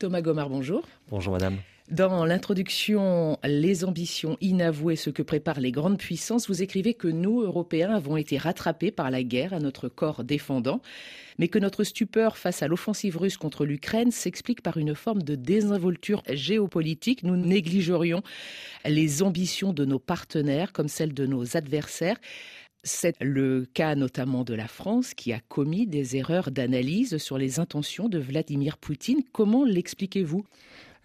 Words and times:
Thomas 0.00 0.22
Gomard, 0.22 0.48
bonjour. 0.48 0.82
Bonjour 1.10 1.34
madame. 1.34 1.58
Dans 1.90 2.24
l'introduction 2.24 3.38
Les 3.44 3.84
ambitions 3.84 4.38
inavouées, 4.40 4.96
ce 4.96 5.10
que 5.10 5.22
préparent 5.22 5.60
les 5.60 5.72
grandes 5.72 5.98
puissances, 5.98 6.48
vous 6.48 6.62
écrivez 6.62 6.94
que 6.94 7.06
nous, 7.06 7.42
Européens, 7.42 7.94
avons 7.94 8.16
été 8.16 8.38
rattrapés 8.38 8.92
par 8.92 9.10
la 9.10 9.22
guerre 9.22 9.52
à 9.52 9.58
notre 9.58 9.90
corps 9.90 10.24
défendant, 10.24 10.80
mais 11.38 11.48
que 11.48 11.58
notre 11.58 11.84
stupeur 11.84 12.38
face 12.38 12.62
à 12.62 12.68
l'offensive 12.68 13.18
russe 13.18 13.36
contre 13.36 13.66
l'Ukraine 13.66 14.10
s'explique 14.10 14.62
par 14.62 14.78
une 14.78 14.94
forme 14.94 15.22
de 15.22 15.34
désinvolture 15.34 16.22
géopolitique. 16.30 17.22
Nous 17.22 17.36
négligerions 17.36 18.22
les 18.86 19.22
ambitions 19.22 19.74
de 19.74 19.84
nos 19.84 19.98
partenaires 19.98 20.72
comme 20.72 20.88
celles 20.88 21.12
de 21.12 21.26
nos 21.26 21.58
adversaires. 21.58 22.16
C'est 22.82 23.14
le 23.20 23.66
cas 23.74 23.94
notamment 23.94 24.42
de 24.42 24.54
la 24.54 24.66
France 24.66 25.12
qui 25.12 25.34
a 25.34 25.40
commis 25.40 25.86
des 25.86 26.16
erreurs 26.16 26.50
d'analyse 26.50 27.18
sur 27.18 27.36
les 27.36 27.60
intentions 27.60 28.08
de 28.08 28.18
Vladimir 28.18 28.78
Poutine. 28.78 29.22
Comment 29.32 29.64
l'expliquez-vous? 29.64 30.46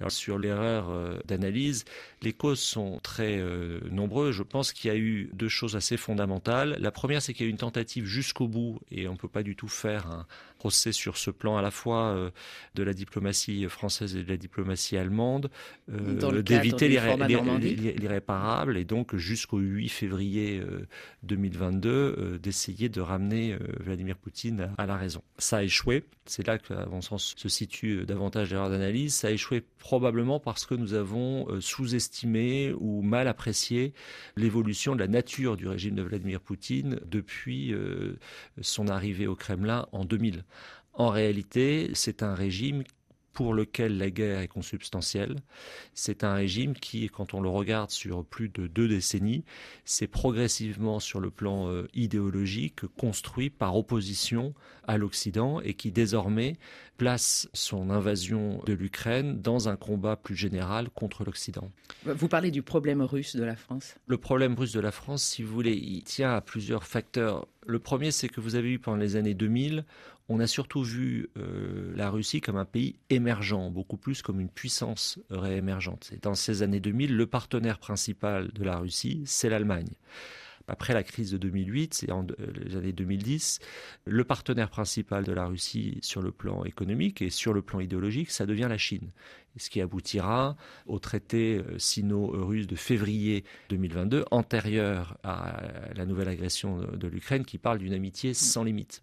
Sur 0.10 0.38
l'erreur 0.38 0.89
euh, 0.89 1.20
d'analyse, 1.25 1.86
les 2.21 2.34
causes 2.34 2.60
sont 2.60 3.00
très 3.01 3.38
euh, 3.39 3.79
nombreuses. 3.92 4.36
Je 4.36 4.43
pense 4.43 4.74
qu'il 4.74 4.89
y 4.89 4.93
a 4.93 4.98
eu 4.98 5.29
deux 5.34 5.48
choses 5.48 5.78
assez 5.78 5.96
fondamentales. 5.96 6.78
La 6.79 6.92
première, 6.92 7.21
c'est 7.21 7.34
qu'il 7.34 7.46
y 7.46 7.48
a 7.48 7.50
eu 7.50 7.51
une 7.51 7.57
tentative 7.57 8.06
jusqu'au 8.06 8.50
bout, 8.50 8.79
et 8.92 9.07
on 9.07 9.14
ne 9.14 9.18
peut 9.18 9.29
pas 9.29 9.43
du 9.43 9.56
tout 9.56 9.70
faire 9.70 10.07
un 10.07 10.28
procès 10.65 10.92
sur 10.92 11.18
ce 11.18 11.29
plan 11.29 11.57
à 11.57 11.61
la 11.61 11.69
fois 11.69 12.05
euh, 12.05 12.32
de 12.73 12.82
la 12.82 12.93
diplomatie 12.93 13.69
française 13.69 14.15
et 14.15 14.23
de 14.23 14.29
la 14.29 14.37
diplomatie 14.37 14.97
allemande, 14.97 15.51
d'éviter 15.87 16.87
l'irréparable, 16.87 18.78
et 18.78 18.83
donc 18.83 19.15
jusqu'au 19.15 19.59
8 19.59 19.89
février 19.89 20.59
2022, 21.21 22.39
d'essayer 22.42 22.89
de 22.89 23.00
ramener 23.00 23.56
Vladimir 23.79 24.18
Poutine 24.18 24.71
à 24.79 24.87
la 24.87 24.97
raison. 24.97 25.21
Ça 25.37 25.57
a 25.57 25.64
échoué. 25.64 26.04
C'est 26.25 26.47
là 26.47 26.57
qu'à 26.57 26.87
mon 26.87 27.01
sens 27.01 27.36
se 27.37 27.50
situe 27.50 28.06
davantage 28.06 28.50
l'erreur 28.50 28.71
d'analyse. 28.71 29.14
Ça 29.14 29.28
a 29.28 29.32
échoué 29.32 29.64
probablement 29.86 30.39
parce 30.39 30.65
que 30.65 30.73
nous 30.73 30.95
avons 30.95 31.47
euh, 31.50 31.61
sous-estimé 31.61 32.73
ou 32.80 33.03
mal 33.03 33.28
apprécié 33.28 33.94
l'évolution 34.36 34.95
de 34.95 35.00
la 35.00 35.08
nature 35.08 35.58
du 35.58 35.68
régime 35.68 35.94
de 35.94 36.02
Vladimir 36.02 36.42
Poutine 36.42 37.00
depuis 37.06 37.72
euh, 37.72 38.18
son 38.62 38.88
arrivée 38.88 39.28
au 39.28 39.36
Kremlin 39.36 39.88
en 39.92 40.03
2000. 40.03 40.44
En 40.94 41.09
réalité, 41.09 41.92
c'est 41.94 42.23
un 42.23 42.34
régime 42.34 42.84
pour 43.36 43.53
lequel 43.53 43.98
la 43.98 44.09
guerre 44.09 44.39
est 44.39 44.48
consubstantielle. 44.48 45.36
C'est 45.94 46.23
un 46.23 46.34
régime 46.34 46.73
qui, 46.73 47.09
quand 47.09 47.34
on 47.34 47.42
le 47.42 47.50
regarde 47.50 47.92
sur 47.92 48.23
plus 48.23 48.47
de 48.47 48.66
deux 48.66 48.88
décennies, 48.88 49.44
s'est 49.84 50.08
progressivement 50.08 51.02
sur 51.02 51.20
le 51.20 51.30
plan 51.30 51.67
euh, 51.67 51.86
idéologique 51.94 52.88
construit 52.97 53.50
par 53.50 53.75
opposition 53.75 54.53
à 54.88 54.97
l'Occident 54.97 55.59
et 55.59 55.73
qui 55.73 55.92
désormais 55.92 56.56
place 56.97 57.50
son 57.52 57.90
invasion 57.90 58.62
de 58.66 58.72
l'Ukraine 58.73 59.42
dans 59.42 59.67
un 59.67 59.75
combat 59.75 60.16
plus 60.16 60.36
général 60.36 60.90
contre 60.90 61.25
l'Occident. 61.25 61.69
Vous 62.06 62.30
parlez 62.30 62.52
du 62.52 62.62
problème 62.62 63.02
russe 63.02 63.36
de 63.36 63.44
la 63.44 63.58
France? 63.58 63.95
Le 64.08 64.17
problème 64.17 64.56
russe 64.56 64.72
de 64.72 64.80
la 64.80 64.92
France, 64.92 65.23
si 65.23 65.44
vous 65.44 65.53
voulez, 65.53 65.75
il 65.75 66.03
tient 66.03 66.34
à 66.34 66.40
plusieurs 66.40 66.86
facteurs. 66.86 67.47
Le 67.68 67.80
premier, 67.80 68.12
c'est 68.12 68.30
que 68.30 68.42
vous 68.42 68.56
avez 68.56 68.72
eu 68.72 68.80
pendant 68.80 68.98
les 68.98 69.16
années 69.16 69.34
2000 69.34 69.86
on 70.28 70.40
a 70.40 70.48
surtout 70.48 70.82
vu 70.82 71.30
euh, 71.38 71.94
la 71.96 72.10
Russie 72.10 72.42
comme 72.42 72.58
un 72.58 72.66
pays 72.66 72.96
émergent, 73.10 73.70
beaucoup 73.70 73.98
plus 73.98 74.22
comme 74.22 74.40
une 74.40 74.50
puissance 74.50 75.20
réémergente. 75.30 76.12
Et 76.14 76.18
dans 76.18 76.34
ces 76.34 76.64
années 76.64 76.80
2000, 76.80 77.16
le 77.16 77.28
partenaire 77.28 77.78
principal 77.78 78.52
de 78.54 78.64
la 78.64 78.78
Russie, 78.78 79.22
c'est 79.26 79.50
l'Allemagne. 79.50 79.90
Après 80.68 80.94
la 80.94 81.04
crise 81.04 81.32
de 81.32 81.38
2008, 81.38 81.94
c'est 81.94 82.12
en 82.12 82.24
euh, 82.24 82.34
les 82.66 82.76
années 82.76 82.94
2010, 82.94 83.60
le 84.06 84.24
partenaire 84.24 84.70
principal 84.70 85.24
de 85.24 85.32
la 85.32 85.46
Russie 85.46 86.00
sur 86.02 86.22
le 86.22 86.32
plan 86.32 86.64
économique 86.64 87.22
et 87.22 87.30
sur 87.30 87.54
le 87.54 87.62
plan 87.62 87.80
idéologique, 87.80 88.32
ça 88.32 88.46
devient 88.46 88.68
la 88.70 88.78
Chine 88.78 89.12
ce 89.58 89.70
qui 89.70 89.80
aboutira 89.80 90.58
au 90.86 91.00
traité 91.00 91.58
euh, 91.58 91.80
sino-russe 91.80 92.68
de 92.68 92.76
février 92.76 93.46
2022, 93.70 94.26
antérieur 94.32 95.18
à 95.24 95.62
la 95.96 96.06
nouvelle 96.06 96.28
agression 96.28 96.80
de 96.80 97.08
l'Ukraine, 97.08 97.46
qui 97.46 97.58
parle 97.58 97.78
d'une 97.80 97.94
amitié 97.94 98.34
sans 98.34 98.64
limite. 98.64 99.02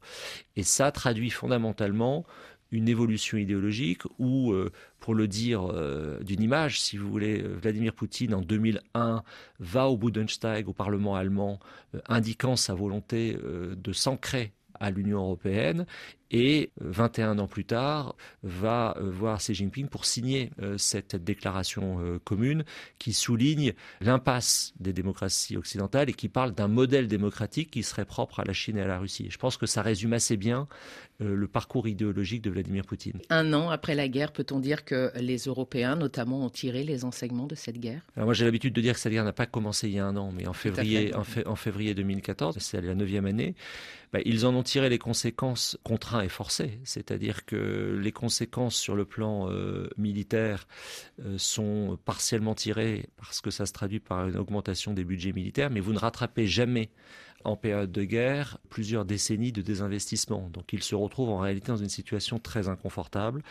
Et 0.57 0.63
ça 0.63 0.93
traduit 0.93 1.31
fondamentalement 1.31 2.27
une 2.73 2.89
évolution 2.89 3.39
idéologique 3.39 4.03
où, 4.19 4.53
euh, 4.53 4.73
pour 4.99 5.15
le 5.15 5.29
dire 5.29 5.71
euh, 5.71 6.19
d'une 6.23 6.43
image, 6.43 6.81
si 6.81 6.97
vous 6.97 7.09
voulez, 7.09 7.39
Vladimir 7.41 7.93
Poutine 7.93 8.35
en 8.35 8.41
2001 8.41 9.23
va 9.61 9.89
au 9.89 9.97
Bundestag, 9.97 10.69
au 10.69 10.73
Parlement 10.73 11.15
allemand, 11.15 11.61
indiquant 12.09 12.57
sa 12.57 12.75
volonté 12.75 13.37
de 13.77 13.93
s'ancrer 13.93 14.53
à 14.81 14.91
l'Union 14.91 15.21
européenne 15.21 15.87
et 16.33 16.71
21 16.81 17.39
ans 17.39 17.47
plus 17.47 17.65
tard 17.65 18.17
va 18.43 18.97
euh, 18.97 19.11
voir 19.11 19.39
Xi 19.39 19.55
Jinping 19.55 19.89
pour 19.89 20.07
signer 20.07 20.51
euh, 20.61 20.79
cette 20.79 21.15
déclaration 21.15 22.01
euh, 22.01 22.19
commune 22.19 22.65
qui 22.99 23.13
souligne 23.13 23.75
l'impasse 24.01 24.73
des 24.81 24.95
démocraties 24.95 25.57
occidentales 25.57 26.09
et 26.09 26.15
qui 26.15 26.29
parle 26.29 26.53
d'un 26.53 26.69
modèle 26.69 27.07
démocratique 27.07 27.71
qui 27.71 27.83
serait 27.83 28.07
propre 28.07 28.41
à 28.41 28.45
la 28.45 28.55
Chine 28.55 28.79
et 28.79 28.83
à 28.83 28.87
la 28.87 28.99
Russie. 28.99 29.29
Je 29.31 29.37
pense 29.37 29.59
que 29.59 29.67
ça 29.67 29.83
résume 29.83 30.15
assez 30.15 30.37
bien 30.37 30.67
le 31.21 31.47
parcours 31.47 31.87
idéologique 31.87 32.43
de 32.43 32.51
Vladimir 32.51 32.85
Poutine. 32.85 33.21
Un 33.31 33.53
an 33.53 33.71
après 33.71 33.95
la 33.95 34.09
guerre, 34.09 34.33
peut-on 34.33 34.59
dire 34.59 34.85
que 34.85 35.13
les 35.15 35.37
Européens, 35.37 35.95
notamment, 35.95 36.45
ont 36.45 36.51
tiré 36.51 36.83
les 36.83 37.05
enseignements 37.05 37.47
de 37.47 37.55
cette 37.55 37.79
guerre? 37.79 38.01
Alors 38.17 38.27
Moi, 38.27 38.35
j'ai 38.35 38.45
l'habitude 38.45 38.75
de 38.75 38.81
dire 38.81 38.95
que 38.95 39.01
cette 39.01 39.13
guerre 39.13 39.23
n'a 39.23 39.33
pas 39.33 39.47
commencé 39.47 39.87
il 39.89 39.95
y 39.95 40.01
a 40.01 40.07
un 40.07 40.17
an, 40.17 40.33
mais 40.33 40.49
en 40.49 40.53
février, 40.53 41.15
en, 41.15 41.55
février 41.55 41.95
2014, 41.95 42.59
c'est 42.59 42.81
la 42.81 42.97
neuvième 42.97 43.27
année, 43.27 43.55
bah, 44.13 44.19
ils 44.25 44.47
en 44.47 44.55
ont 44.57 44.65
tiré 44.65 44.89
les 44.89 44.99
conséquences 44.99 45.79
contraintes 45.85 46.22
c'est-à-dire 46.85 47.45
que 47.45 47.99
les 48.01 48.13
conséquences 48.13 48.77
sur 48.77 48.95
le 48.95 49.05
plan 49.05 49.51
euh, 49.51 49.89
militaire 49.97 50.67
euh, 51.25 51.37
sont 51.39 51.99
partiellement 52.05 52.55
tirées 52.55 53.09
parce 53.17 53.41
que 53.41 53.51
ça 53.51 53.67
se 53.67 53.73
traduit 53.73 54.01
par 54.01 54.29
une 54.29 54.37
augmentation 54.37 54.93
des 54.95 55.05
budgets 55.05 55.33
militaires, 55.33 55.71
mais 55.71 55.81
vous 55.81 55.93
ne 55.93 55.99
rattrapez 55.99 56.47
jamais 56.47 56.91
en 57.45 57.57
période 57.57 57.91
de 57.91 58.05
guerre 58.05 58.59
plusieurs 58.69 59.05
décennies 59.05 59.53
de 59.53 59.63
désinvestissement. 59.63 60.49
Donc 60.51 60.73
ils 60.73 60.83
se 60.83 60.95
retrouvent 60.95 61.31
en 61.31 61.39
réalité 61.39 61.69
dans 61.69 61.77
une 61.77 61.89
situation 61.89 62.39
très 62.39 62.69
inconfortable 62.69 63.43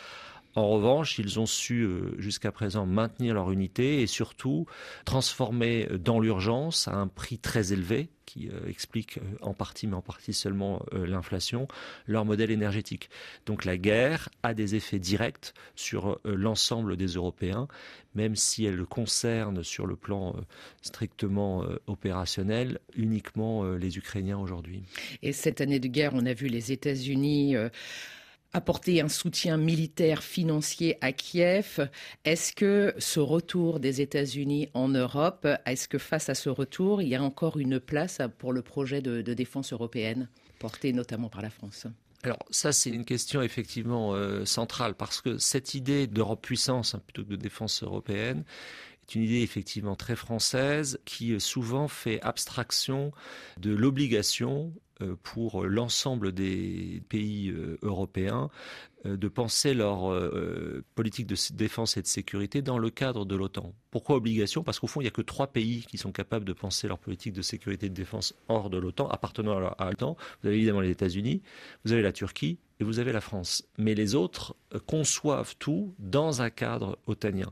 en 0.56 0.68
revanche, 0.70 1.18
ils 1.18 1.40
ont 1.40 1.46
su 1.46 1.84
euh, 1.84 2.14
jusqu'à 2.18 2.52
présent 2.52 2.86
maintenir 2.86 3.34
leur 3.34 3.52
unité 3.52 4.02
et 4.02 4.08
surtout 4.08 4.66
transformer 5.06 5.88
dans 6.00 6.20
l'urgence 6.20 6.88
à 6.88 6.96
un 6.96 7.08
prix 7.08 7.38
très 7.38 7.72
élevé 7.72 8.10
qui 8.26 8.50
euh, 8.50 8.68
explique 8.68 9.18
euh, 9.18 9.22
en 9.42 9.54
partie, 9.54 9.88
mais 9.88 9.96
en 9.96 10.02
partie 10.02 10.34
seulement 10.34 10.84
l'inflation, 10.92 11.68
leur 12.06 12.26
modèle 12.26 12.52
énergétique. 12.52 13.10
Donc 13.46 13.64
la 13.64 13.78
guerre 13.78 14.28
a 14.44 14.54
des 14.54 14.76
effets 14.76 15.00
directs 15.00 15.54
sur 15.76 16.20
l'ensemble 16.26 16.98
des 16.98 17.08
Européens, 17.08 17.68
même 18.14 18.36
si 18.36 18.66
elle 18.66 18.84
concerne 18.86 19.64
sur 19.64 19.88
le 19.88 19.96
plan 19.96 20.36
strictement 20.82 21.66
opérationnel 21.88 22.80
uniquement 22.96 23.64
les 23.64 23.98
Ukrainiens 23.98 24.38
aujourd'hui. 24.38 24.84
Et 25.22 25.32
cette 25.32 25.62
année 25.62 25.80
de 25.80 25.88
guerre, 25.88 26.12
on 26.14 26.26
a 26.26 26.34
vu 26.34 26.48
les 26.48 26.72
États-Unis 26.72 27.56
apporter 28.54 29.02
un 29.02 29.10
soutien 29.10 29.58
militaire 29.58 30.24
financier 30.24 30.98
à 31.02 31.12
Kiev. 31.12 31.90
Est-ce 32.26 32.54
que 32.54 32.94
ce 32.98 33.20
retour 33.20 33.80
des 33.80 34.02
États-Unis 34.02 34.70
en 34.74 34.90
Europe, 34.90 35.48
est-ce 35.66 35.88
que 35.88 35.98
face 35.98 36.30
à 36.30 36.36
ce 36.36 36.50
retour, 36.50 37.02
il 37.02 37.08
y 37.08 37.16
a 37.16 37.24
encore 37.24 37.58
une 37.58 37.80
place 37.80 38.20
pour 38.38 38.54
le 38.54 38.62
projet 38.62 39.02
de, 39.02 39.22
défense 39.34 39.72
européenne, 39.72 40.28
porté 40.60 40.92
notamment 40.94 41.30
par 41.30 41.42
la 41.42 41.50
France? 41.50 41.88
Alors 42.24 42.40
ça, 42.52 42.72
c'est 42.72 42.92
une 42.92 43.06
question 43.06 43.42
effectivement 43.42 44.14
euh, 44.14 44.46
centrale 44.46 44.94
parce 44.94 45.22
que 45.22 45.38
cette 45.40 45.74
idée 45.74 46.06
d'Europe 46.06 46.42
puissance 46.42 46.94
hein, 46.94 47.02
plutôt 47.04 47.24
que 47.24 47.30
de 47.30 47.36
défense 47.36 47.82
européenne 47.82 48.44
est 49.08 49.16
une 49.16 49.24
idée 49.24 49.42
effectivement 49.42 49.96
très 49.96 50.16
française 50.16 51.00
qui 51.06 51.34
euh, 51.34 51.40
souvent 51.40 51.88
fait 51.88 52.22
abstraction 52.22 53.12
de 53.60 53.72
l'obligation 53.72 54.72
pour 55.24 55.66
l'ensemble 55.66 56.32
des 56.32 57.02
pays 57.10 57.50
euh, 57.50 57.78
européens 57.82 58.50
euh, 58.50 58.91
de 59.04 59.28
penser 59.28 59.74
leur 59.74 60.14
politique 60.96 61.28
de 61.28 61.36
défense 61.54 61.98
et 61.98 62.02
de 62.02 62.08
sécurité 62.08 62.62
dans 62.62 62.78
le 62.78 62.90
cadre 62.90 63.26
de 63.26 63.36
l'OTAN. 63.36 63.74
Pourquoi 63.90 64.16
obligation? 64.16 64.64
Parce 64.64 64.80
qu'au 64.80 64.88
fond, 64.88 65.02
il 65.02 65.06
n'y 65.06 65.09
a 65.09 65.12
que 65.12 65.22
trois 65.22 65.48
pays 65.48 65.86
qui 65.88 65.98
sont 65.98 66.12
capables 66.12 66.46
de 66.46 66.53
penser 66.53 66.88
leur 66.88 67.00
politique 67.00 67.34
de 67.34 67.42
sécurité 67.42 67.88
et 67.88 67.90
de 67.90 67.96
défense 67.96 68.34
hors 68.48 68.70
de 68.70 68.78
l'OTAN, 68.78 69.08
appartenant 69.08 69.58
à 69.78 69.90
l'OTAN. 69.90 70.16
Vous 70.42 70.48
avez 70.48 70.58
évidemment 70.58 70.82
les 70.82 70.92
États-Unis, 70.92 71.42
vous 71.84 71.94
avez 71.94 72.02
la 72.02 72.14
Turquie 72.14 72.59
et 72.80 72.84
vous 72.84 73.00
avez 73.00 73.12
la 73.12 73.22
France. 73.22 73.64
Mais 73.78 73.96
les 73.96 74.16
autres 74.16 74.56
conçoivent 74.88 75.56
tout 75.58 75.94
dans 76.00 76.42
un 76.42 76.50
cadre 76.50 76.97
otanien. 77.06 77.52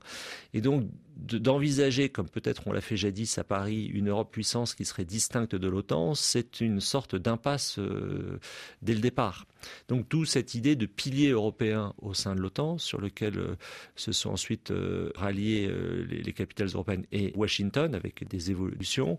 Et 0.54 0.62
donc, 0.62 0.88
d'envisager, 1.18 2.10
comme 2.10 2.30
peut-être 2.30 2.64
on 2.68 2.72
l'a 2.72 2.82
fait 2.82 2.96
jadis 2.96 3.38
à 3.38 3.44
Paris, 3.44 3.86
une 3.86 4.10
Europe 4.10 4.32
puissance 4.32 4.74
qui 4.74 4.86
serait 4.86 5.06
distincte 5.06 5.54
de 5.54 5.68
l'OTAN, 5.68 6.16
c'est 6.16 6.62
une 6.62 6.80
sorte 6.80 7.16
d'impasse 7.16 7.78
euh, 7.78 8.40
dès 8.82 8.94
le 8.94 9.02
départ. 9.02 9.46
Donc, 9.90 10.08
d'où 10.10 10.24
cette 10.24 10.56
idée 10.56 10.78
de 10.78 10.86
pilier 10.86 11.34
européen 11.40 11.94
au 12.02 12.14
sein 12.14 12.36
de 12.36 12.42
l'OTAN, 12.42 12.78
sur 12.78 13.02
lequel 13.02 13.38
euh, 13.38 13.56
se 13.96 14.12
sont 14.12 14.30
ensuite 14.30 14.72
euh, 14.72 15.12
ralliés 15.16 15.68
euh, 15.70 16.06
les, 16.10 16.34
capitales 16.34 16.68
européennes 16.68 17.06
et 17.12 17.34
Washington 17.36 17.96
avec 17.96 18.28
des 18.28 18.52
évolutions. 18.52 19.18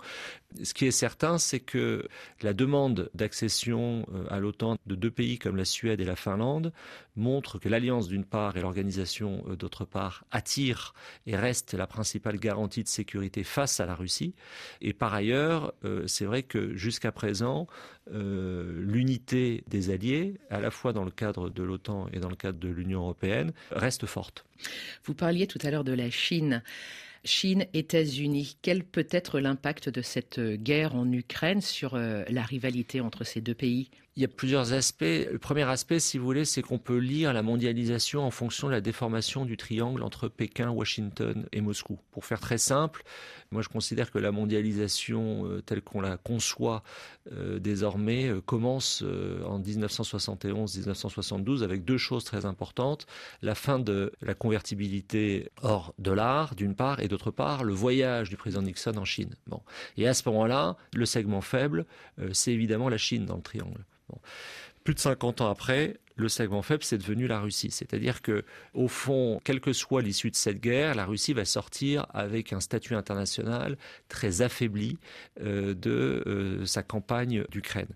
Ce 0.63 0.75
qui 0.75 0.87
est 0.87 0.91
certain, 0.91 1.39
c'est 1.39 1.61
que 1.61 2.09
la 2.43 2.53
demande 2.53 3.11
d'accession 3.15 4.07
à 4.29 4.39
l'OTAN 4.41 4.77
de 4.87 4.95
deux 4.95 5.11
pays 5.11 5.39
comme 5.39 5.57
la 5.57 5.65
Suède 5.65 6.01
et 6.01 6.05
la 6.05 6.17
Finlande 6.17 6.73
montre 7.17 7.59
que 7.59 7.69
l'alliance 7.69 8.09
d'une 8.09 8.25
part 8.25 8.57
et 8.57 8.61
l'organisation 8.61 9.45
d'autre 9.59 9.85
part 9.85 10.25
attire 10.31 10.95
et 11.27 11.37
reste 11.37 11.75
la 11.75 11.87
principale 11.87 12.39
garantie 12.39 12.83
de 12.83 12.89
sécurité 12.89 13.45
face 13.45 13.81
à 13.81 13.87
la 13.87 13.95
Russie. 13.95 14.35
Et 14.81 14.93
par 14.93 15.15
ailleurs, 15.15 15.73
c'est 16.07 16.25
vrai 16.25 16.43
que 16.43 16.75
jusqu'à 16.75 17.13
présent, 17.13 17.69
l'unité 18.11 19.63
des 19.69 19.91
alliés, 19.91 20.35
à 20.51 20.61
la 20.61 20.71
fois 20.71 20.93
dans 20.93 21.05
le 21.05 21.11
cadre 21.11 21.51
de 21.51 21.63
l'OTAN 21.63 22.09
et 22.13 22.21
dans 22.21 22.29
le 22.29 22.37
cadre 22.37 22.59
de 22.59 22.69
l'Union 22.69 23.01
européenne, 23.01 23.53
reste 23.71 24.07
forte. 24.07 24.45
Vous 25.05 25.15
parliez 25.15 25.47
tout 25.47 25.59
à 25.63 25.71
l'heure 25.71 25.85
de 25.85 25.93
la 25.93 26.11
Chine. 26.11 26.63
Chine, 27.25 27.67
États-Unis, 27.75 28.57
quel 28.63 28.83
peut 28.83 29.09
être 29.11 29.41
l'impact 29.41 29.89
de 29.91 30.01
cette 30.01 30.41
guerre 30.41 30.95
en 30.95 31.11
Ukraine 31.13 31.61
sur 31.61 31.95
euh, 31.95 32.25
la 32.29 32.43
rivalité 32.43 33.01
entre 33.01 33.25
ces 33.25 33.41
deux 33.41 33.55
pays? 33.55 33.91
Il 34.17 34.23
y 34.23 34.25
a 34.25 34.29
plusieurs 34.29 34.73
aspects. 34.73 35.03
Le 35.03 35.39
premier 35.39 35.63
aspect, 35.63 36.01
si 36.01 36.19
vous 36.19 36.25
voulez, 36.25 36.45
c'est 36.45 36.63
qu'on 36.63 36.79
peut 36.79 36.99
lire 36.99 37.33
la 37.33 37.43
mondialisation 37.43 38.23
en 38.23 38.33
fonction 38.33 38.67
de 38.67 38.73
la 38.73 38.81
déformation 38.81 39.45
du 39.45 39.57
triangle 39.57 40.03
entre 40.03 40.27
Pékin, 40.27 40.71
Washington 40.71 41.47
et 41.53 41.61
Moscou. 41.61 42.01
Pour 42.11 42.25
faire 42.25 42.41
très 42.41 42.59
simple, 42.59 43.05
moi 43.53 43.63
je 43.63 43.69
considère 43.69 44.11
que 44.11 44.19
la 44.19 44.33
mondialisation 44.33 45.47
euh, 45.47 45.63
telle 45.63 45.81
qu'on 45.81 46.01
la 46.01 46.17
conçoit 46.17 46.83
euh, 47.31 47.61
désormais 47.61 48.29
euh, 48.29 48.41
commence 48.41 49.05
en 49.47 49.61
1971-1972 49.61 51.63
avec 51.63 51.85
deux 51.85 51.99
choses 51.99 52.25
très 52.25 52.47
importantes. 52.47 53.07
La 53.43 53.55
fin 53.55 53.79
de 53.79 54.13
la 54.23 54.35
convertibilité 54.35 55.51
hors 55.63 55.95
dollar, 55.99 56.57
d'une 56.57 56.75
part, 56.75 56.99
et 56.99 57.07
d'autre 57.07 57.31
part, 57.31 57.63
le 57.63 57.75
voyage 57.75 58.29
du 58.29 58.37
président 58.37 58.63
Nixon 58.63 58.97
en 58.97 59.05
Chine. 59.05 59.37
Bon. 59.47 59.63
Et 59.97 60.09
à 60.09 60.15
ce 60.15 60.29
moment-là, 60.29 60.77
le 60.95 61.07
segment 61.07 61.43
faible, 61.43 61.87
c'est 62.33 62.53
évidemment 62.53 62.89
la 62.89 62.99
Chine 62.99 63.25
dans 63.25 63.37
le 63.37 63.43
triangle. 63.43 63.85
Plus 64.85 64.95
de 64.95 65.01
50 65.01 65.43
ans 65.43 65.51
après, 65.51 65.99
le 66.17 66.29
segment 66.29 66.63
faible, 66.63 66.85
c'est 66.85 66.99
devenu 66.99 67.27
la 67.27 67.41
Russie. 67.41 67.71
C'est-à-dire 67.71 68.23
que, 68.23 68.45
au 68.75 68.89
fond, 68.89 69.41
quelle 69.45 69.61
que 69.61 69.73
soit 69.73 70.03
l'issue 70.03 70.31
de 70.31 70.37
cette 70.37 70.61
guerre, 70.61 70.95
la 70.95 71.07
Russie 71.07 71.33
va 71.33 71.45
sortir 71.45 72.07
avec 72.11 72.53
un 72.53 72.61
statut 72.61 72.95
international 72.95 73.77
très 74.09 74.43
affaibli 74.43 74.99
euh, 75.41 75.75
de 75.75 76.23
euh, 76.27 76.67
sa 76.67 76.83
campagne 76.83 77.45
d'Ukraine. 77.51 77.89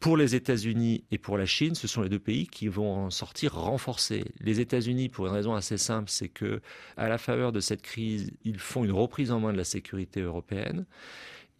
Pour 0.00 0.16
les 0.18 0.34
États-Unis 0.34 1.04
et 1.10 1.18
pour 1.18 1.38
la 1.38 1.46
Chine, 1.46 1.74
ce 1.74 1.88
sont 1.88 2.02
les 2.02 2.10
deux 2.10 2.18
pays 2.18 2.46
qui 2.46 2.68
vont 2.68 2.92
en 3.06 3.10
sortir 3.10 3.54
renforcés. 3.54 4.24
Les 4.40 4.60
États-Unis, 4.60 5.08
pour 5.08 5.26
une 5.26 5.32
raison 5.32 5.54
assez 5.54 5.78
simple, 5.78 6.10
c'est 6.10 6.28
que, 6.28 6.60
à 6.98 7.08
la 7.08 7.16
faveur 7.16 7.52
de 7.52 7.60
cette 7.60 7.80
crise, 7.80 8.30
ils 8.44 8.58
font 8.58 8.84
une 8.84 8.92
reprise 8.92 9.30
en 9.30 9.40
main 9.40 9.52
de 9.52 9.56
la 9.56 9.64
sécurité 9.64 10.20
européenne. 10.20 10.84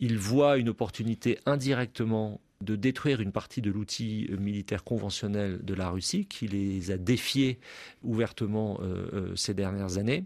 Ils 0.00 0.18
voient 0.18 0.58
une 0.58 0.68
opportunité 0.68 1.38
indirectement 1.46 2.40
de 2.64 2.76
détruire 2.76 3.20
une 3.20 3.32
partie 3.32 3.60
de 3.60 3.70
l'outil 3.70 4.28
militaire 4.38 4.84
conventionnel 4.84 5.60
de 5.62 5.74
la 5.74 5.90
Russie 5.90 6.26
qui 6.26 6.48
les 6.48 6.90
a 6.90 6.96
défiés 6.96 7.58
ouvertement 8.02 8.80
euh, 8.82 9.06
euh, 9.12 9.36
ces 9.36 9.54
dernières 9.54 9.98
années. 9.98 10.24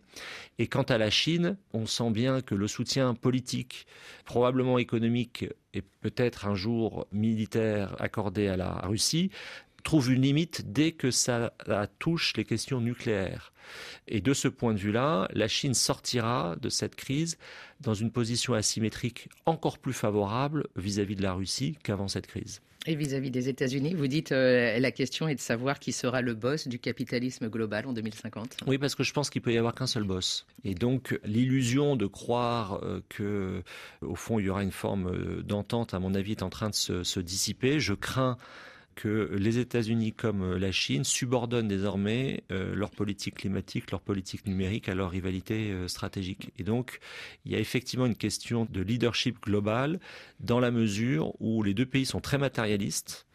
Et 0.58 0.66
quant 0.66 0.82
à 0.82 0.98
la 0.98 1.10
Chine, 1.10 1.56
on 1.72 1.86
sent 1.86 2.10
bien 2.10 2.40
que 2.40 2.54
le 2.54 2.66
soutien 2.68 3.14
politique, 3.14 3.86
probablement 4.24 4.78
économique 4.78 5.46
et 5.74 5.82
peut-être 5.82 6.46
un 6.46 6.54
jour 6.54 7.06
militaire 7.12 7.94
accordé 8.00 8.48
à 8.48 8.56
la 8.56 8.72
Russie 8.86 9.30
trouve 9.82 10.12
une 10.12 10.22
limite 10.22 10.72
dès 10.72 10.92
que 10.92 11.10
ça 11.10 11.52
touche 11.98 12.36
les 12.36 12.44
questions 12.44 12.80
nucléaires. 12.80 13.52
Et 14.06 14.20
de 14.20 14.32
ce 14.32 14.48
point 14.48 14.74
de 14.74 14.78
vue-là, 14.78 15.28
la 15.32 15.48
Chine 15.48 15.74
sortira 15.74 16.56
de 16.60 16.68
cette 16.68 16.96
crise 16.96 17.38
dans 17.80 17.94
une 17.94 18.10
position 18.10 18.54
asymétrique 18.54 19.28
encore 19.46 19.78
plus 19.78 19.92
favorable 19.92 20.66
vis-à-vis 20.76 21.16
de 21.16 21.22
la 21.22 21.32
Russie 21.32 21.76
qu'avant 21.82 22.08
cette 22.08 22.26
crise. 22.26 22.60
Et 22.86 22.94
vis-à-vis 22.94 23.30
des 23.30 23.48
États-Unis, 23.48 23.94
vous 23.94 24.06
dites 24.06 24.32
euh, 24.32 24.78
la 24.78 24.90
question 24.92 25.28
est 25.28 25.34
de 25.34 25.40
savoir 25.40 25.78
qui 25.78 25.92
sera 25.92 26.22
le 26.22 26.34
boss 26.34 26.68
du 26.68 26.78
capitalisme 26.78 27.48
global 27.48 27.86
en 27.86 27.92
2050. 27.92 28.58
Oui, 28.66 28.78
parce 28.78 28.94
que 28.94 29.02
je 29.02 29.12
pense 29.12 29.30
qu'il 29.30 29.42
peut 29.42 29.52
y 29.52 29.58
avoir 29.58 29.74
qu'un 29.74 29.86
seul 29.86 30.04
boss. 30.04 30.46
Et 30.64 30.74
donc 30.74 31.18
l'illusion 31.24 31.96
de 31.96 32.06
croire 32.06 32.80
euh, 32.82 33.02
que, 33.08 33.62
au 34.00 34.14
fond, 34.14 34.38
il 34.38 34.46
y 34.46 34.48
aura 34.48 34.62
une 34.62 34.72
forme 34.72 35.08
euh, 35.08 35.42
d'entente, 35.42 35.92
à 35.92 35.98
mon 35.98 36.14
avis, 36.14 36.32
est 36.32 36.42
en 36.42 36.50
train 36.50 36.70
de 36.70 36.74
se, 36.74 37.02
se 37.02 37.20
dissiper. 37.20 37.80
Je 37.80 37.94
crains 37.94 38.38
que 38.98 39.30
les 39.38 39.58
États-Unis 39.58 40.12
comme 40.12 40.42
euh, 40.42 40.58
la 40.58 40.72
Chine 40.72 41.04
subordonnent 41.04 41.68
désormais 41.68 42.42
euh, 42.50 42.74
leur 42.74 42.90
politique 42.90 43.36
climatique, 43.36 43.92
leur 43.92 44.00
politique 44.00 44.44
numérique 44.44 44.88
à 44.88 44.96
leur 44.96 45.12
rivalité 45.12 45.70
euh, 45.70 45.86
stratégique. 45.86 46.50
Et 46.58 46.64
donc, 46.64 46.98
il 47.44 47.52
y 47.52 47.54
a 47.54 47.60
effectivement 47.60 48.06
une 48.06 48.16
question 48.16 48.66
de 48.68 48.80
leadership 48.80 49.40
global 49.40 50.00
dans 50.40 50.58
la 50.58 50.72
mesure 50.72 51.32
où 51.40 51.62
les 51.62 51.74
deux 51.74 51.86
pays 51.86 52.06
sont 52.06 52.20
très 52.20 52.38
matérialistes 52.38 53.27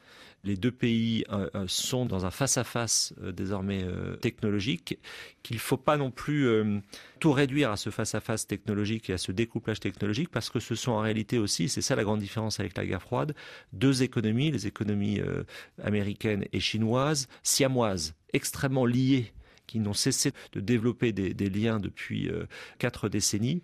les 0.43 0.57
deux 0.57 0.71
pays 0.71 1.23
euh, 1.31 1.49
euh, 1.55 1.65
sont 1.67 2.05
dans 2.05 2.25
un 2.25 2.31
face-à-face 2.31 3.13
euh, 3.21 3.31
désormais 3.31 3.85
technologique, 4.21 4.99
qu'il 5.41 5.55
ne 5.55 5.61
faut 5.61 5.77
pas 5.77 5.97
non 5.97 6.11
plus 6.11 6.47
tout 7.19 7.31
réduire 7.31 7.71
à 7.71 7.77
ce 7.77 7.89
face-à-face 7.89 8.47
technologique 8.47 9.09
et 9.09 9.13
à 9.13 9.17
ce 9.17 9.31
découplage 9.31 9.79
technologique, 9.79 10.29
parce 10.29 10.49
que 10.49 10.59
ce 10.59 10.75
sont 10.75 10.91
en 10.91 10.99
réalité 10.99 11.37
aussi, 11.37 11.69
c'est 11.69 11.81
ça 11.81 11.95
la 11.95 12.03
grande 12.03 12.19
différence 12.19 12.59
avec 12.59 12.77
la 12.77 12.85
guerre 12.85 13.01
froide, 13.01 13.35
deux 13.71 14.03
économies, 14.03 14.51
les 14.51 14.67
économies 14.67 15.21
américaines 15.83 16.45
et 16.53 16.59
chinoises, 16.59 17.27
siamoises, 17.43 18.15
extrêmement 18.33 18.85
liées 18.85 19.33
qui 19.67 19.79
n'ont 19.79 19.93
cessé 19.93 20.31
de 20.53 20.59
développer 20.59 21.11
des, 21.11 21.33
des 21.33 21.49
liens 21.49 21.79
depuis 21.79 22.29
quatre 22.79 23.09
décennies 23.09 23.61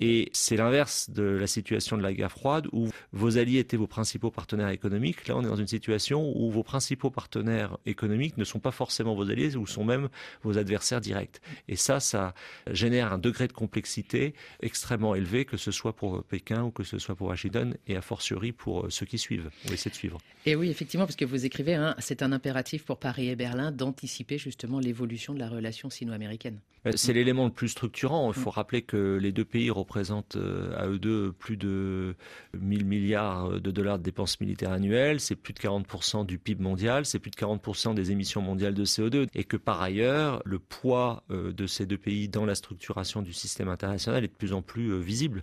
et 0.00 0.30
c'est 0.32 0.56
l'inverse 0.56 1.10
de 1.10 1.22
la 1.22 1.46
situation 1.46 1.96
de 1.96 2.02
la 2.02 2.12
guerre 2.12 2.32
froide 2.32 2.66
où 2.72 2.88
vos 3.12 3.38
alliés 3.38 3.58
étaient 3.58 3.76
vos 3.76 3.86
principaux 3.86 4.30
partenaires 4.30 4.70
économiques. 4.70 5.28
Là, 5.28 5.36
on 5.36 5.42
est 5.42 5.48
dans 5.48 5.56
une 5.56 5.66
situation 5.66 6.32
où 6.34 6.50
vos 6.50 6.62
principaux 6.62 7.10
partenaires 7.10 7.76
économiques 7.84 8.38
ne 8.38 8.44
sont 8.44 8.60
pas 8.60 8.70
forcément 8.70 9.14
vos 9.14 9.28
alliés 9.30 9.56
ou 9.56 9.66
sont 9.66 9.84
même 9.84 10.08
vos 10.42 10.56
adversaires 10.56 11.00
directs. 11.00 11.40
Et 11.68 11.76
ça, 11.76 12.00
ça 12.00 12.34
génère 12.70 13.12
un 13.12 13.18
degré 13.18 13.46
de 13.46 13.52
complexité 13.52 14.34
extrêmement 14.60 15.14
élevé, 15.14 15.44
que 15.44 15.56
ce 15.56 15.70
soit 15.70 15.94
pour 15.94 16.24
Pékin 16.24 16.64
ou 16.64 16.70
que 16.70 16.82
ce 16.82 16.98
soit 16.98 17.14
pour 17.14 17.28
Washington, 17.28 17.76
et 17.86 17.96
a 17.96 18.02
fortiori 18.02 18.52
pour 18.52 18.86
ceux 18.90 19.06
qui 19.06 19.18
suivent, 19.18 19.50
ou 19.68 19.72
essaient 19.72 19.90
de 19.90 19.94
suivre. 19.94 20.18
Et 20.46 20.56
oui, 20.56 20.70
effectivement, 20.70 21.04
parce 21.04 21.16
que 21.16 21.26
vous 21.26 21.44
écrivez, 21.44 21.74
hein, 21.74 21.94
c'est 21.98 22.22
un 22.22 22.32
impératif 22.32 22.84
pour 22.84 22.98
Paris 22.98 23.28
et 23.28 23.36
Berlin 23.36 23.70
d'anticiper 23.70 24.38
justement 24.38 24.80
l'évolution 24.80 25.34
de 25.34 25.38
la 25.38 25.48
relation 25.48 25.90
sino-américaine. 25.90 26.58
Euh, 26.86 26.92
c'est 26.94 27.12
l'élément 27.12 27.44
le 27.44 27.52
plus 27.52 27.68
structurant. 27.68 28.32
Il 28.32 28.38
faut 28.38 28.50
rappeler 28.50 28.82
que 28.82 29.18
les 29.20 29.32
deux 29.32 29.44
pays 29.44 29.70
représentent 29.70 29.89
euh, 30.36 30.72
à 30.76 30.86
eux 30.86 30.98
deux 30.98 31.32
plus 31.32 31.56
de 31.56 32.14
1000 32.58 32.84
milliards 32.84 33.60
de 33.60 33.70
dollars 33.70 33.98
de 33.98 34.02
dépenses 34.02 34.40
militaires 34.40 34.72
annuelles. 34.72 35.20
C'est 35.20 35.36
plus 35.36 35.52
de 35.52 35.58
40% 35.58 36.26
du 36.26 36.38
PIB 36.38 36.62
mondial. 36.62 37.06
C'est 37.06 37.18
plus 37.18 37.30
de 37.30 37.36
40% 37.36 37.94
des 37.94 38.10
émissions 38.10 38.40
mondiales 38.40 38.74
de 38.74 38.84
CO2. 38.84 39.28
Et 39.34 39.44
que 39.44 39.56
par 39.56 39.80
ailleurs, 39.82 40.42
le 40.44 40.58
poids 40.58 41.22
euh, 41.30 41.52
de 41.52 41.66
ces 41.66 41.86
deux 41.86 41.98
pays 41.98 42.28
dans 42.28 42.44
la 42.44 42.54
structuration 42.54 43.22
du 43.22 43.32
système 43.32 43.68
international 43.68 44.24
est 44.24 44.28
de 44.28 44.32
plus 44.32 44.52
en 44.52 44.62
plus 44.62 45.00
visible. 45.00 45.42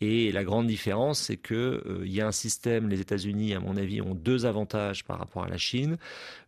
Et 0.00 0.30
la 0.30 0.44
grande 0.44 0.68
différence, 0.68 1.18
c'est 1.22 1.36
que 1.36 2.02
il 2.04 2.12
y 2.12 2.20
a 2.20 2.26
un 2.28 2.32
système. 2.32 2.88
Les 2.88 3.00
États-Unis, 3.00 3.54
à 3.54 3.60
mon 3.60 3.76
avis, 3.76 4.00
ont 4.00 4.14
deux 4.14 4.46
avantages 4.46 5.04
par 5.04 5.18
rapport 5.18 5.42
à 5.42 5.48
la 5.48 5.58
Chine. 5.58 5.96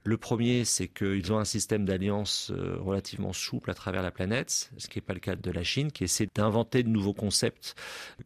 Le 0.02 0.16
premier, 0.16 0.64
c'est 0.64 0.88
qu'ils 0.88 1.30
ont 1.30 1.38
un 1.38 1.45
système 1.45 1.85
d'alliance 1.85 2.50
euh, 2.50 2.78
relativement 2.80 3.35
souple 3.35 3.71
à 3.71 3.75
travers 3.75 4.02
la 4.02 4.11
planète, 4.11 4.71
ce 4.78 4.88
qui 4.88 4.97
n'est 4.97 5.02
pas 5.02 5.12
le 5.12 5.21
cas 5.21 5.37
de 5.37 5.50
la 5.50 5.62
Chine, 5.62 5.92
qui 5.92 6.04
essaie 6.04 6.26
d'inventer 6.35 6.83
de 6.83 6.88
nouveaux 6.88 7.12
concepts 7.12 7.75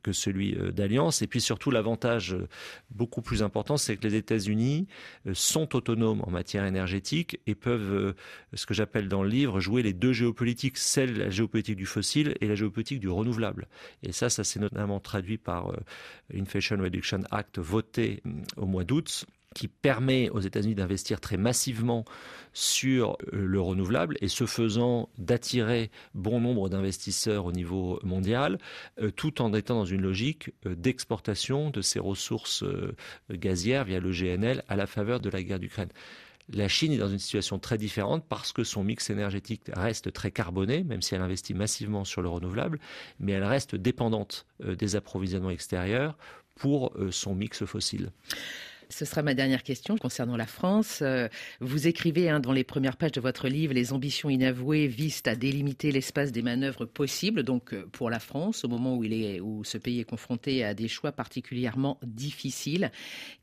que 0.05 0.13
celui 0.13 0.55
euh, 0.55 0.71
d'alliance. 0.71 1.21
Et 1.23 1.27
puis 1.27 1.41
surtout, 1.41 1.73
l'avantage 1.73 2.35
euh, 2.35 2.49
beaucoup 2.91 3.23
plus 3.23 3.43
important, 3.43 3.77
c'est 3.77 3.97
que 3.97 4.07
les 4.07 4.15
États-Unis 4.15 4.87
sont 5.33 5.75
autonomes 5.75 6.21
en 6.25 6.31
matière 6.31 6.65
énergétique 6.65 7.41
et 7.49 7.57
peuvent, 7.57 8.15
ce 8.53 8.67
que 8.67 8.75
j'appelle 8.75 9.09
dans 9.09 9.25
le 9.25 9.29
livre, 9.29 9.59
jouer 9.59 9.83
les 9.83 9.93
deux 9.93 10.13
géopolitiques, 10.13 10.79
celle 10.79 11.19
la 11.19 11.31
géopolitique 11.31 11.77
du 11.77 11.87
fossile 11.87 12.37
et 12.41 12.47
la 12.47 12.55
géopolitique 12.55 13.01
du 13.01 13.09
renouvelable. 13.09 13.67
Et 14.05 14.13
ça, 14.13 14.31
ça 14.31 14.45
s'est 14.45 14.61
notamment 14.61 15.01
traduit 15.01 15.39
par 15.39 15.73
l'Inflation 16.31 16.77
Reduction 16.79 17.23
Act 17.31 17.59
voté 17.59 18.23
au 18.57 18.67
mois 18.67 18.85
d'août 18.85 19.27
qui 19.55 19.69
permet 19.69 20.29
aux 20.31 20.41
États-Unis 20.41 20.75
d'investir 20.75 21.21
très 21.21 21.37
massivement 21.37 22.05
sur 22.55 23.17
euh, 23.33 23.47
le 23.47 23.61
renouvelable 23.61 24.17
et 24.21 24.29
ce 24.29 24.47
faisant 24.47 25.11
d'attirer 25.19 25.91
bon 26.15 26.41
nombre 26.41 26.69
d'investisseurs 26.69 27.45
au 27.45 27.53
niveau 27.53 28.01
mondial, 28.03 28.59
euh, 29.01 29.11
tout 29.11 29.43
en 29.43 29.53
étant 29.53 29.75
dans 29.75 29.85
une 29.85 30.03
logique 30.03 30.51
euh, 30.67 30.75
d'exportation 30.75 31.71
de 31.71 31.83
ces 31.83 31.99
ressources 31.99 32.65
gazières 33.31 33.85
via 33.85 34.01
le 34.01 34.11
GNL 34.11 34.63
à 34.69 34.77
la 34.77 34.87
faveur 34.87 35.21
de 35.21 35.29
la 35.29 35.43
guerre 35.43 35.59
d'Ukraine. 35.59 35.89
La 36.53 36.69
Chine 36.69 36.93
est 36.93 36.99
dans 36.99 37.09
une 37.09 37.19
situation 37.19 37.59
très 37.59 37.79
différente 37.79 38.25
parce 38.29 38.53
que 38.53 38.65
son 38.65 38.85
mix 38.85 39.09
énergétique 39.09 39.63
reste 39.75 40.13
très 40.13 40.31
carboné, 40.31 40.85
même 40.85 41.01
si 41.01 41.15
elle 41.15 41.23
investit 41.23 41.55
massivement 41.55 42.05
sur 42.05 42.21
le 42.21 42.29
renouvelable, 42.29 42.79
mais 43.19 43.33
elle 43.33 43.45
reste 43.45 43.75
dépendante 43.77 44.47
des 44.63 44.95
approvisionnements 44.95 45.51
extérieurs 45.51 46.19
pour 46.55 46.93
son 47.11 47.35
mix 47.35 47.65
fossile. 47.65 48.11
Ce 48.97 49.05
sera 49.05 49.23
ma 49.23 49.35
dernière 49.35 49.65
question 49.65 49.99
concernant 49.99 50.37
la 50.37 50.47
France. 50.47 51.01
Euh, 51.03 51.27
vous 51.59 51.89
écrivez 51.89 52.31
hein, 52.31 52.39
dans 52.39 52.53
les 52.53 52.63
premières 52.63 52.97
pages 52.97 53.11
de 53.11 53.21
votre 53.21 53.49
livre, 53.49 53.75
les 53.75 53.93
ambitions 53.93 54.31
inavouées 54.31 54.87
visent 54.87 55.25
à 55.27 55.35
délimiter 55.35 55.91
l'espace 55.91 56.31
des 56.31 56.43
manœuvres 56.43 56.85
possibles, 56.85 57.43
donc 57.43 57.75
euh, 57.75 57.89
pour 57.91 58.09
la 58.09 58.21
France, 58.21 58.63
au 58.63 58.69
moment 58.69 58.97
où, 58.97 59.03
il 59.03 59.13
est, 59.13 59.41
où 59.41 59.65
ce 59.65 59.79
pays 59.79 59.99
est 59.99 60.05
confronté 60.05 60.63
à 60.63 60.75
des 60.75 60.87
choix 60.87 61.11
particulièrement 61.11 61.99
difficiles. 62.05 62.93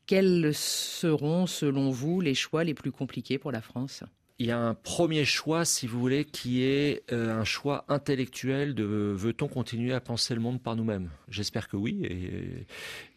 Quels 0.06 0.54
seront, 0.54 1.48
selon 1.48 1.90
vous, 1.90 2.22
les 2.22 2.34
choix 2.34 2.64
les 2.64 2.74
plus 2.74 2.94
compliqués 2.94 3.38
pour 3.38 3.52
la 3.52 3.62
France? 3.62 4.06
Il 4.42 4.48
y 4.48 4.52
a 4.52 4.58
un 4.58 4.74
premier 4.74 5.24
choix, 5.24 5.66
si 5.66 5.86
vous 5.86 6.00
voulez, 6.00 6.26
qui 6.26 6.64
est 6.64 7.04
euh, 7.12 7.40
un 7.40 7.44
choix 7.44 7.86
intellectuel 7.90 8.74
de 8.74 9.14
veut-on 9.16 9.48
continuer 9.48 9.94
à 9.94 10.00
penser 10.00 10.34
le 10.34 10.42
monde 10.42 10.60
par 10.60 10.76
nous-mêmes? 10.76 11.12
J'espère 11.30 11.68
que 11.68 11.78
oui. 11.78 12.00
Et 12.06 12.66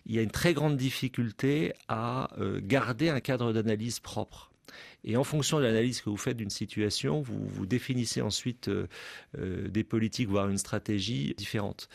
il 0.05 0.15
y 0.15 0.19
a 0.19 0.23
une 0.23 0.31
très 0.31 0.53
grande 0.53 0.77
difficulté 0.77 1.73
à 1.89 2.29
euh, 2.39 2.61
garder 2.63 3.09
un 3.09 3.21
cadre 3.21 3.55
d'analyse 3.55 4.01
propre. 4.01 4.51
Et 5.05 5.17
en 5.17 5.25
fonction 5.25 5.59
de 5.59 5.65
l'analyse 5.65 6.01
que 6.01 6.09
vous 6.09 6.17
faites 6.17 6.37
d'une 6.37 6.51
situation, 6.51 7.21
vous, 7.21 7.67
définissez 7.67 8.23
ensuite 8.23 8.69
euh, 8.69 8.87
euh, 9.39 9.69
des 9.69 9.85
politiques, 9.85 10.29
voire 10.29 10.49
une 10.49 10.59
stratégie 10.59 11.35
différente. 11.37 11.89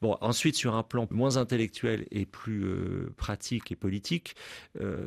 Bon, 0.00 0.16
ensuite, 0.20 0.54
sur 0.54 0.74
un 0.74 0.82
plan 0.82 1.08
moins 1.10 1.36
intellectuel 1.36 2.06
et 2.10 2.26
plus 2.26 2.64
euh, 2.64 3.12
pratique 3.16 3.72
et 3.72 3.76
politique, 3.76 4.34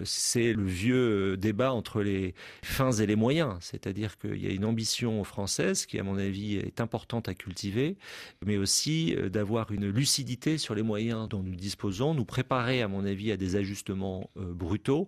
c'est 0.04 0.54
le 0.54 0.66
vieux 0.66 1.38
débat 1.38 1.72
entre 1.72 2.02
les 2.02 2.34
fins 2.64 2.92
et 2.92 3.06
les 3.06 3.16
moyens. 3.16 3.56
C'est-à-dire 3.62 4.18
qu'il 4.18 4.44
y 4.44 4.48
a 4.48 4.52
une 4.52 4.66
ambition 4.66 5.24
française 5.24 5.86
qui, 5.86 6.00
à 6.00 6.04
mon 6.04 6.18
avis, 6.18 6.56
est 6.56 6.82
importante 6.82 7.30
à 7.30 7.34
cultiver, 7.34 7.98
mais 8.46 8.58
aussi 8.58 9.16
d'avoir 9.32 9.72
une 9.72 9.88
lucidité 9.88 10.58
sur 10.58 10.74
les 10.74 10.82
moyens 10.82 11.30
dont 11.30 11.44
nous 11.44 11.56
disposons, 11.56 12.14
nous 12.14 12.26
préparer, 12.26 12.82
à 12.82 12.88
mon 12.88 13.06
avis, 13.06 13.32
à 13.32 13.38
des 13.38 13.56
ajustements 13.56 14.30
brutaux, 14.36 15.08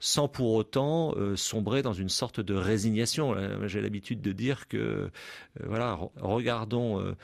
sans 0.00 0.28
pour 0.28 0.52
autant 0.52 1.14
sombrer 1.36 1.79
dans 1.82 1.92
une 1.92 2.08
sorte 2.08 2.40
de 2.40 2.54
résignation. 2.54 3.34
Euh, 3.34 3.66
j'ai 3.66 3.80
l'habitude 3.80 4.20
de 4.20 4.32
dire 4.32 4.68
que, 4.68 4.76
euh, 4.76 5.10
voilà, 5.64 5.98
regardons 6.16 7.00
euh, 7.00 7.14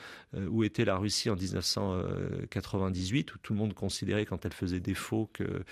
où 0.49 0.63
était 0.63 0.85
la 0.85 0.97
Russie 0.97 1.29
en 1.29 1.35
1998, 1.35 3.35
où 3.35 3.37
tout 3.39 3.53
le 3.53 3.59
monde 3.59 3.73
considérait 3.73 4.25
quand 4.25 4.45
elle 4.45 4.53
faisait 4.53 4.79
défaut 4.79 5.29
que 5.33 5.63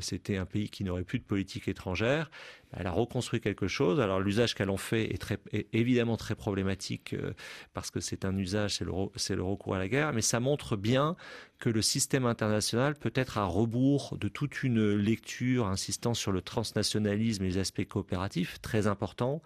c'était 0.00 0.36
un 0.36 0.46
pays 0.46 0.68
qui 0.68 0.84
n'aurait 0.84 1.04
plus 1.04 1.18
de 1.18 1.24
politique 1.24 1.68
étrangère 1.68 2.30
elle 2.76 2.86
a 2.86 2.90
reconstruit 2.90 3.40
quelque 3.40 3.68
chose. 3.68 4.00
Alors 4.00 4.20
l'usage 4.20 4.54
qu'elle 4.54 4.70
en 4.70 4.76
fait 4.76 5.12
est, 5.12 5.18
très, 5.18 5.38
évidemment 5.72 6.16
très 6.16 6.34
problématique 6.34 7.14
euh, 7.14 7.32
parce 7.74 7.90
que 7.90 8.00
c'est 8.00 8.24
un 8.24 8.36
usage, 8.36 8.76
c'est 8.76 8.84
le, 8.84 8.92
le, 8.92 9.42
recours 9.42 9.74
à 9.74 9.78
la 9.78 9.88
guerre, 9.88 10.12
mais 10.12 10.22
ça 10.22 10.40
montre 10.40 10.76
bien 10.76 11.16
que 11.58 11.68
le 11.68 11.82
système 11.82 12.26
international 12.26 12.94
peut 12.96 13.12
être 13.14 13.38
à 13.38 13.44
rebours 13.44 14.16
de 14.18 14.28
toute 14.28 14.62
une 14.62 14.94
lecture 14.94 15.66
insistant 15.66 16.14
sur 16.14 16.32
le 16.32 16.42
transnationalisme 16.42 17.44
et 17.44 17.48
les 17.48 17.58
aspects 17.58 17.84
coopératifs, 17.84 18.60
très 18.60 18.86
importants, 18.86 19.42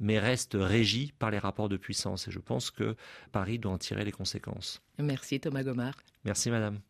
mais 0.00 0.18
reste 0.18 0.56
régi 0.60 1.12
par 1.18 1.30
les 1.30 1.38
rapports 1.38 1.68
de 1.68 1.76
puissance. 1.76 2.28
Et 2.28 2.30
je 2.30 2.38
pense 2.38 2.70
que 2.70 2.96
Paris 3.32 3.58
doit 3.58 3.72
en 3.72 3.78
tirer 3.78 4.04
les 4.04 4.12
conséquences. 4.12 4.82
Merci 4.98 5.40
Thomas 5.40 5.62
Gomard. 5.62 5.96
Merci 6.24 6.50
Madame. 6.50 6.84